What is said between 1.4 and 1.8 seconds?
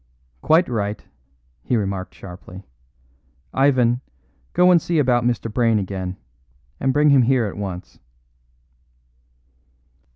he